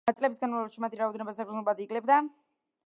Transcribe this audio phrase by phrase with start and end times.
[0.19, 2.21] წლების განმავლობაში მათი რაოდენობა საგრძნობლად იკლებდა.